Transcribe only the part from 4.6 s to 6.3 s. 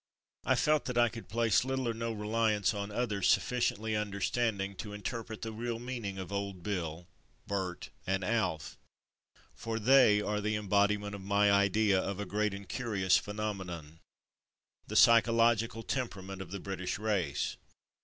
to interpret the real meaning of